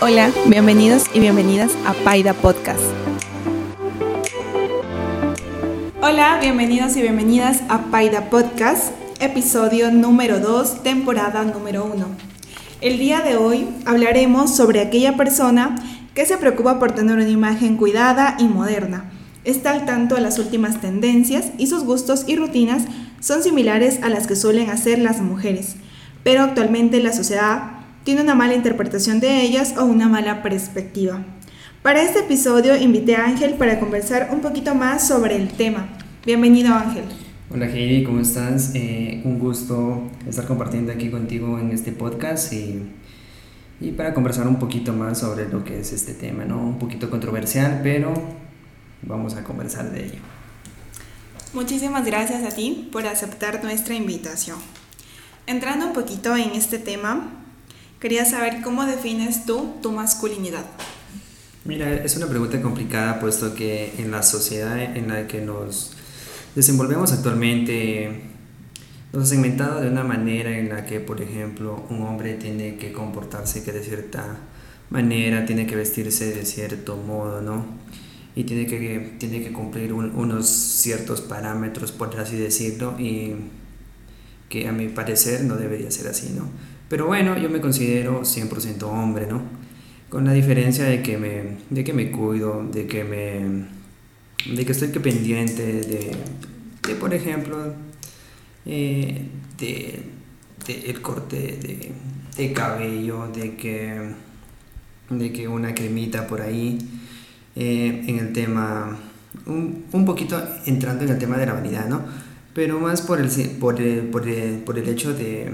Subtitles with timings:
[0.00, 2.80] Hola, bienvenidos y bienvenidas a Paida Podcast.
[6.00, 12.06] Hola, bienvenidos y bienvenidas a Paida Podcast, episodio número 2, temporada número 1.
[12.80, 15.74] El día de hoy hablaremos sobre aquella persona
[16.14, 19.10] que se preocupa por tener una imagen cuidada y moderna.
[19.44, 22.84] Está al tanto de las últimas tendencias y sus gustos y rutinas
[23.20, 25.74] son similares a las que suelen hacer las mujeres,
[26.22, 31.22] pero actualmente la sociedad tiene una mala interpretación de ellas o una mala perspectiva.
[31.82, 35.88] Para este episodio invité a Ángel para conversar un poquito más sobre el tema.
[36.26, 37.04] Bienvenido Ángel.
[37.50, 38.72] Hola Heidi, ¿cómo estás?
[38.74, 42.82] Eh, un gusto estar compartiendo aquí contigo en este podcast y,
[43.80, 46.60] y, para conversar un poquito más sobre lo que es este tema, ¿no?
[46.60, 48.12] Un poquito controversial, pero
[49.02, 50.18] vamos a conversar de ello.
[51.54, 54.58] Muchísimas gracias a ti por aceptar nuestra invitación.
[55.48, 57.38] Entrando un poquito en este tema,
[58.00, 60.64] Quería saber cómo defines tú tu masculinidad.
[61.64, 65.94] Mira, es una pregunta complicada puesto que en la sociedad en la que nos
[66.54, 68.22] desenvolvemos actualmente
[69.12, 72.92] nos ha segmentado de una manera en la que, por ejemplo, un hombre tiene que
[72.92, 74.36] comportarse que de cierta
[74.90, 77.66] manera, tiene que vestirse de cierto modo, ¿no?
[78.36, 83.34] Y tiene que, tiene que cumplir unos ciertos parámetros, por así decirlo, y
[84.48, 86.48] que a mi parecer no debería ser así, ¿no?
[86.88, 89.42] Pero bueno, yo me considero 100% hombre, ¿no?
[90.08, 93.78] Con la diferencia de que me, de que me cuido, de que me
[94.46, 96.16] de que estoy pendiente de,
[96.86, 97.74] de por ejemplo,
[98.64, 100.02] eh, de,
[100.66, 101.92] de, el corte de,
[102.36, 104.14] de, cabello, de que,
[105.10, 106.78] de que una cremita por ahí,
[107.56, 108.96] eh, en el tema,
[109.46, 112.27] un, un poquito entrando en el tema de la vanidad, ¿no?
[112.58, 115.48] Pero más por el, por el, por el, por el hecho de,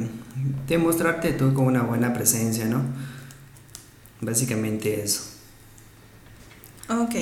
[0.67, 2.81] de, mostrarte tú como una buena presencia, ¿no?
[4.23, 5.21] Básicamente eso.
[6.89, 7.15] Ok.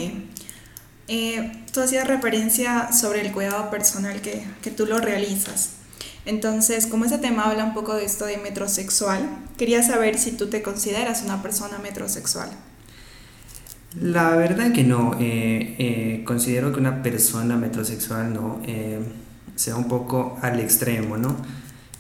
[1.09, 5.71] Eh, tú hacías referencia sobre el cuidado personal que, que tú lo realizas.
[6.27, 10.47] Entonces, como ese tema habla un poco de esto de metrosexual, quería saber si tú
[10.47, 12.51] te consideras una persona metrosexual.
[14.01, 15.17] La verdad que no.
[15.19, 18.61] Eh, eh, considero que una persona metrosexual no
[19.55, 21.37] sea un poco al extremo, ¿no?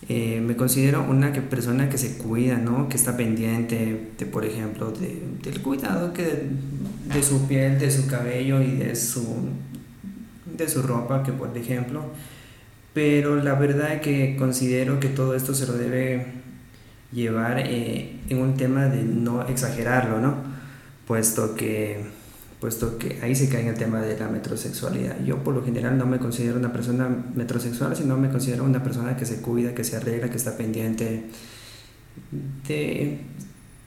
[0.09, 2.89] Eh, me considero una persona que se cuida, ¿no?
[2.89, 6.49] Que está pendiente de, por ejemplo, de, del cuidado que
[7.07, 9.25] de, su piel, de su cabello y de su,
[10.57, 12.05] de su ropa, que por ejemplo.
[12.93, 16.27] Pero la verdad es que considero que todo esto se lo debe
[17.12, 20.35] llevar eh, en un tema de no exagerarlo, ¿no?
[21.07, 22.05] Puesto que
[22.62, 25.17] puesto que ahí se cae en el tema de la metrosexualidad.
[25.25, 29.17] Yo por lo general no me considero una persona metrosexual, sino me considero una persona
[29.17, 31.25] que se cuida, que se arregla, que está pendiente
[32.69, 33.19] de,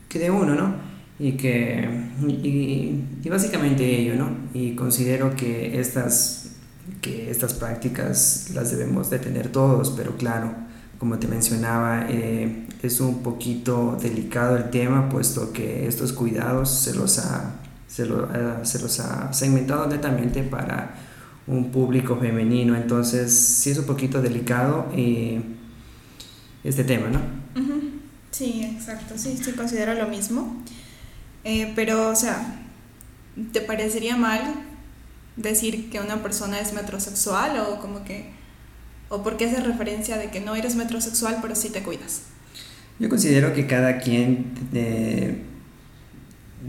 [0.09, 0.75] que de uno, ¿no?
[1.19, 1.88] Y que
[2.28, 4.30] y, básicamente ello, ¿no?
[4.53, 6.50] Y considero que estas,
[7.00, 10.53] que estas prácticas las debemos de tener todos, pero claro,
[11.00, 16.94] como te mencionaba, eh, es un poquito delicado el tema, puesto que estos cuidados se
[16.94, 20.96] los ha se, lo, eh, se los ha segmentado netamente para
[21.47, 25.41] un público femenino, entonces sí es un poquito delicado eh,
[26.63, 27.22] este tema, ¿no?
[28.31, 30.62] Sí, exacto, sí, sí considero lo mismo,
[31.44, 32.59] eh, pero o sea,
[33.53, 34.41] ¿te parecería mal
[35.38, 38.31] decir que una persona es metrosexual o como que,
[39.09, 42.24] o por qué hace referencia de que no eres metrosexual pero sí te cuidas?
[43.00, 44.53] Yo considero que cada quien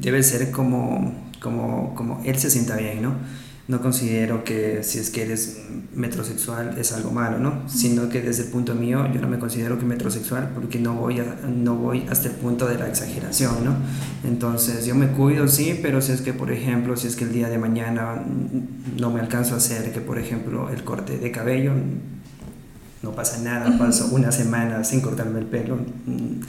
[0.01, 3.15] debe ser como, como, como él se sienta bien, ¿no?
[3.69, 7.69] No considero que si es que eres metrosexual es algo malo, ¿no?
[7.69, 11.19] Sino que desde el punto mío yo no me considero que metrosexual porque no voy,
[11.19, 13.75] a, no voy hasta el punto de la exageración, ¿no?
[14.23, 17.33] Entonces yo me cuido, sí, pero si es que, por ejemplo, si es que el
[17.33, 18.25] día de mañana
[19.01, 21.73] no me alcanzo a hacer que, por ejemplo, el corte de cabello,
[23.03, 25.77] no pasa nada, paso una semana sin cortarme el pelo.
[25.77, 26.41] Mm,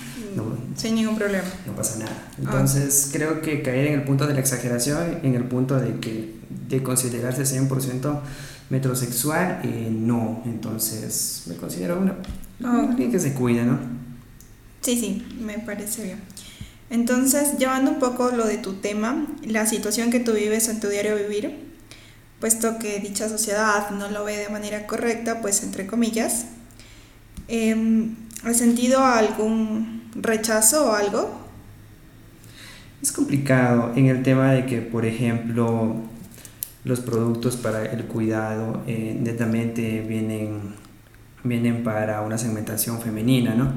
[0.76, 1.48] sin ningún problema.
[1.66, 2.12] No pasa nada.
[2.16, 2.36] Ah.
[2.40, 6.36] Entonces creo que caer en el punto de la exageración, en el punto de que
[6.70, 8.22] de considerarse 100%
[8.70, 10.42] metrosexual, eh, no.
[10.46, 12.16] Entonces me considero una,
[12.64, 12.88] ah.
[12.90, 13.80] alguien que se cuida, ¿no?
[14.82, 16.20] Sí, sí, me parece bien.
[16.90, 20.88] Entonces, llevando un poco lo de tu tema, la situación que tú vives en tu
[20.88, 21.67] diario vivir,
[22.40, 26.46] puesto que dicha sociedad no lo ve de manera correcta, pues entre comillas.
[27.48, 28.10] Eh,
[28.44, 31.48] ¿Has sentido algún rechazo o algo?
[33.02, 35.96] Es complicado en el tema de que, por ejemplo,
[36.84, 40.76] los productos para el cuidado eh, netamente vienen,
[41.44, 43.72] vienen para una segmentación femenina, ¿no?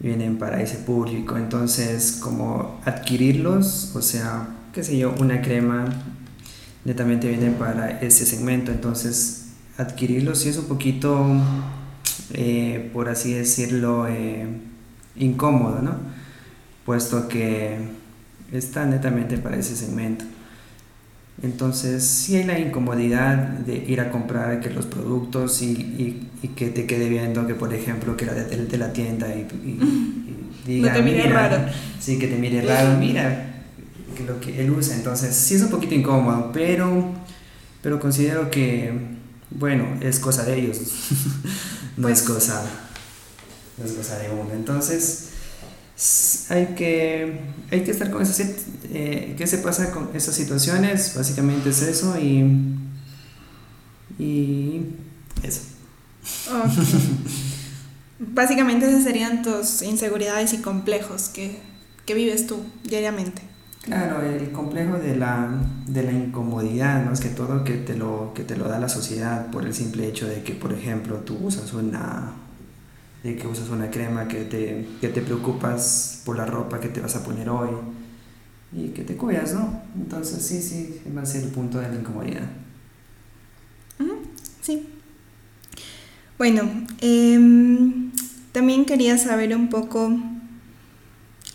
[0.00, 1.36] vienen para ese público.
[1.36, 5.86] Entonces, como adquirirlos, o sea, qué sé yo, una crema
[6.84, 8.72] netamente viene para ese segmento.
[8.72, 11.26] Entonces, adquirirlos sí es un poquito,
[12.32, 14.46] eh, por así decirlo, eh,
[15.16, 15.96] incómodo, ¿no?
[16.84, 17.78] Puesto que
[18.52, 20.24] está netamente para ese segmento.
[21.40, 26.70] Entonces, sí hay la incomodidad de ir a comprar que los productos y, y, que
[26.70, 29.46] te quede viendo que, por ejemplo, que era de, de la tienda y,
[30.66, 31.58] diga, no te mire raro.
[32.00, 33.57] Sí, que te mire raro, mira
[34.28, 34.94] lo que él usa.
[34.94, 37.12] Entonces, sí es un poquito incómodo, pero,
[37.82, 38.92] pero considero que,
[39.50, 40.78] bueno, es cosa de ellos,
[41.96, 42.64] no, es pues cosa,
[43.76, 44.52] no es cosa de uno.
[44.52, 45.28] Entonces,
[46.48, 47.40] hay que,
[47.70, 48.40] hay que estar con esas,
[48.90, 51.14] eh, ¿qué se pasa con esas situaciones?
[51.16, 52.44] Básicamente es eso y,
[54.18, 54.82] y
[55.42, 55.62] eso.
[58.18, 61.58] Básicamente esas serían tus inseguridades y complejos que,
[62.04, 63.42] que, vives tú diariamente.
[63.82, 65.48] Claro, el complejo de la,
[65.86, 69.50] de la incomodidad, más que todo que te, lo, que te lo da la sociedad
[69.50, 72.32] por el simple hecho de que, por ejemplo, tú usas una,
[73.22, 77.00] de que usas una crema, que te, que te preocupas por la ropa que te
[77.00, 77.70] vas a poner hoy
[78.72, 79.82] y que te cuidas, ¿no?
[79.96, 82.48] Entonces sí, sí, va a ser el punto de la incomodidad.
[84.60, 84.86] Sí.
[86.36, 86.70] Bueno,
[87.00, 88.10] em,
[88.52, 90.12] también quería saber un poco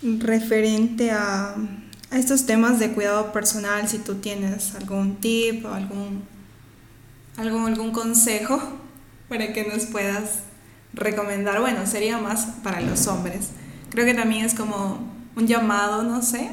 [0.02, 1.56] referente a,
[2.14, 6.24] a, estos temas de cuidado personal, si tú tienes algún tip o algún,
[7.38, 8.62] algún, algún consejo
[9.30, 10.40] para que nos puedas
[10.94, 13.50] recomendar, bueno, sería más para los hombres.
[13.90, 15.00] Creo que también es como
[15.36, 16.50] un llamado, no sé,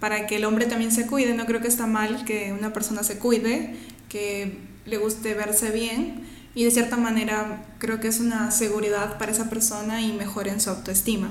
[0.00, 1.34] para que el hombre también se cuide.
[1.34, 3.76] No creo que está mal que una persona se cuide,
[4.08, 9.32] que le guste verse bien y de cierta manera creo que es una seguridad para
[9.32, 11.30] esa persona y mejor en su autoestima.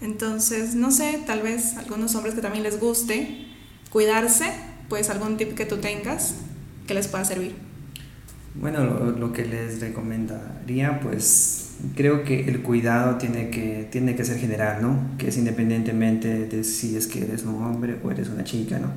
[0.00, 3.46] Entonces, no sé, tal vez algunos hombres que también les guste
[3.90, 4.46] cuidarse,
[4.88, 6.36] pues algún tip que tú tengas
[6.86, 7.54] que les pueda servir.
[8.54, 14.38] Bueno, lo, que les recomendaría, pues creo que el cuidado tiene que, tiene que ser
[14.38, 15.16] general, ¿no?
[15.18, 18.88] Que es independientemente de si es que eres un hombre o eres una chica, ¿no?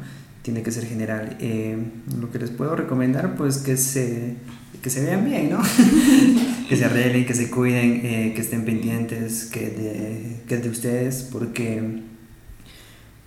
[0.41, 1.38] Tiene que ser general.
[1.39, 1.77] Eh,
[2.19, 4.38] lo que les puedo recomendar, pues que se,
[4.83, 5.62] que se vean bien, ¿no?
[6.69, 11.30] que se arreglen, que se cuiden, eh, que estén pendientes que de, que de ustedes,
[11.31, 12.01] porque,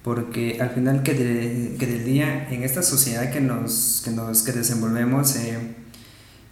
[0.03, 4.43] porque al final que, de, que del día, en esta sociedad que nos, que nos
[4.43, 5.57] que desenvolvemos, eh,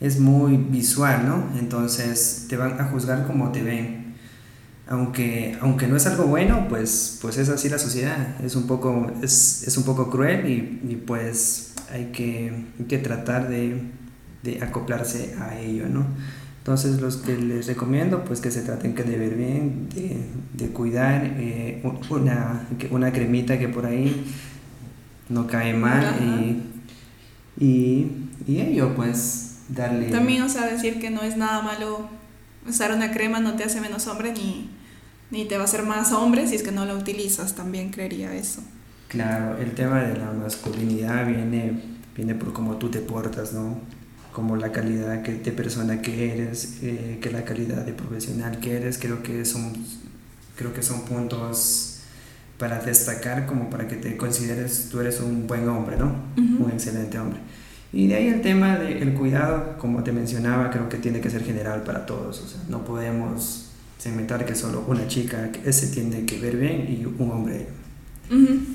[0.00, 1.50] es muy visual, ¿no?
[1.58, 4.14] Entonces te van a juzgar como te ven.
[4.86, 8.40] Aunque, aunque no es algo bueno, pues, pues es así la sociedad.
[8.42, 13.48] Es un poco, es, es un poco cruel y, y pues hay que, que tratar
[13.48, 13.80] de,
[14.44, 16.06] de, acoplarse a ello, ¿no?
[16.58, 20.16] Entonces los que les recomiendo pues que se traten que de ver bien, de,
[20.54, 24.24] de cuidar eh, una, una cremita que por ahí
[25.28, 26.14] no cae mal
[27.58, 28.06] y, y,
[28.46, 29.54] y ello pues
[30.10, 32.08] también, o sea, decir que no es nada malo
[32.68, 34.70] usar una crema no te hace menos hombre ni,
[35.30, 38.34] ni te va a hacer más hombre si es que no la utilizas, también creería
[38.34, 38.62] eso.
[39.08, 41.80] Claro, el tema de la masculinidad viene,
[42.16, 43.78] viene por cómo tú te portas, ¿no?
[44.34, 48.76] Como la calidad que, de persona que eres, eh, que la calidad de profesional que
[48.76, 49.72] eres, creo que son,
[50.56, 52.00] creo que son puntos
[52.58, 56.14] para destacar como para que te consideres, tú eres un buen hombre, ¿no?
[56.36, 57.38] Un excelente hombre.
[57.92, 61.44] Y de ahí el tema del cuidado, como te mencionaba, creo que tiene que ser
[61.44, 62.40] general para todos.
[62.40, 67.06] O sea, no podemos segmentar que solo una chica ese tiene que ver bien y
[67.06, 67.68] un hombre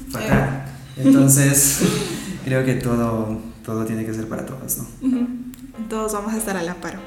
[0.10, 0.66] fatal.
[0.96, 1.82] Entonces,
[2.46, 5.49] creo que todo, todo tiene que ser para todos, ¿no?
[5.88, 7.00] Todos vamos a estar a la par.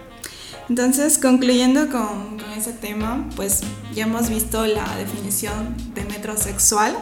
[0.68, 3.62] Entonces, concluyendo con, con ese tema, pues
[3.94, 6.96] ya hemos visto la definición de metrosexual.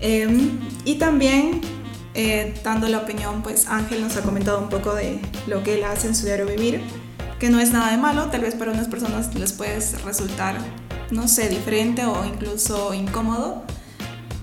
[0.00, 0.50] Eh,
[0.84, 1.62] y también
[2.14, 5.18] eh, dando la opinión, pues Ángel nos ha comentado un poco de
[5.48, 6.80] lo que él hace en su diario vivir,
[7.40, 10.56] que no es nada de malo, tal vez para unas personas les puede resultar,
[11.10, 13.64] no sé, diferente o incluso incómodo,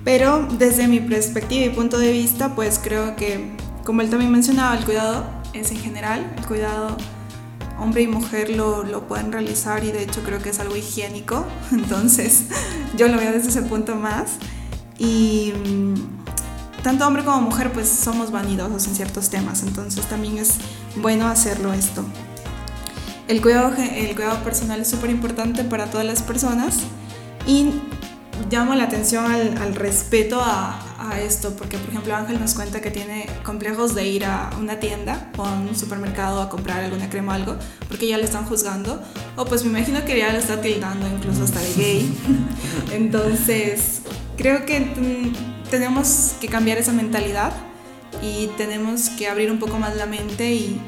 [0.04, 4.78] pero desde mi perspectiva y punto de vista, pues creo que, como él también mencionaba,
[4.78, 5.24] el cuidado
[5.54, 6.98] es en general, el cuidado
[7.80, 11.46] hombre y mujer lo, lo, pueden realizar y de hecho creo que es algo higiénico,
[11.72, 12.46] entonces
[12.96, 14.34] yo lo veo desde ese punto más.
[14.98, 15.54] Y
[16.84, 20.58] tanto hombre como mujer pues somos vanidosos en ciertos temas, entonces también es
[20.96, 22.04] bueno hacerlo esto.
[23.28, 26.80] El cuidado, el cuidado personal es súper importante para todas las personas
[27.48, 27.82] y
[28.50, 30.80] llamo la atención al, respeto a,
[31.22, 35.32] esto, porque por ejemplo Ángel nos cuenta que tiene complejos de ir a una tienda
[35.38, 37.56] o a un supermercado a comprar alguna crema o algo,
[37.88, 39.02] porque ya le están juzgando,
[39.36, 42.18] o pues me imagino que ya le está tildando incluso hasta de gay.
[42.92, 44.02] Entonces,
[44.38, 47.54] creo que mm, tenemos que cambiar esa mentalidad
[48.22, 50.82] y tenemos que abrir un poco más la mente y,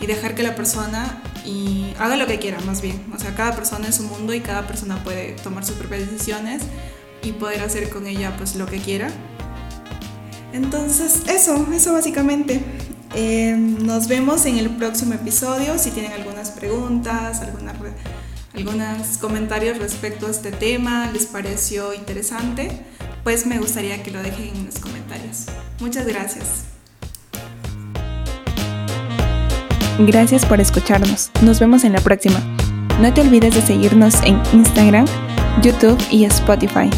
[0.00, 3.04] y dejar que la persona y haga lo que quiera más bien.
[3.14, 6.62] O sea, cada persona es un mundo y cada persona puede tomar sus propias decisiones
[7.22, 9.10] y poder hacer con ella pues lo que quiera.
[10.52, 12.60] Entonces, eso, eso básicamente.
[13.14, 15.78] Eh, nos vemos en el próximo episodio.
[15.78, 17.74] Si tienen algunas preguntas, algunas,
[18.54, 22.70] algunos comentarios respecto a este tema, les pareció interesante,
[23.24, 25.46] pues me gustaría que lo dejen en los comentarios.
[25.80, 26.64] Muchas gracias.
[29.98, 31.30] Gracias por escucharnos.
[31.42, 32.40] Nos vemos en la próxima.
[33.00, 35.06] No te olvides de seguirnos en Instagram,
[35.62, 36.90] YouTube y Spotify.